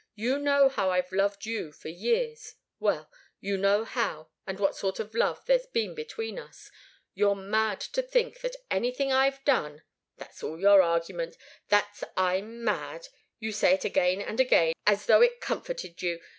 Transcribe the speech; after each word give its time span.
You 0.15 0.39
know 0.39 0.67
how 0.67 0.89
I've 0.89 1.11
loved 1.11 1.45
you 1.45 1.71
for 1.71 1.89
years 1.89 2.55
well 2.79 3.11
you 3.39 3.55
know 3.55 3.83
how, 3.85 4.29
and 4.47 4.59
what 4.59 4.75
sort 4.75 4.99
of 4.99 5.13
love 5.13 5.45
there's 5.45 5.67
been 5.67 5.93
between 5.93 6.39
us. 6.39 6.71
You're 7.13 7.35
mad 7.35 7.79
to 7.81 8.01
think 8.01 8.41
that 8.41 8.55
anything 8.71 9.11
I've 9.11 9.45
done" 9.45 9.83
"That's 10.17 10.41
all 10.41 10.59
your 10.59 10.81
argument 10.81 11.37
that 11.69 12.01
I'm 12.17 12.63
mad! 12.63 13.09
You 13.37 13.51
say 13.51 13.75
it 13.75 13.85
again 13.85 14.21
and 14.21 14.39
again, 14.39 14.73
as 14.87 15.05
though 15.05 15.21
it 15.21 15.39
comforted 15.39 16.01
you! 16.01 16.19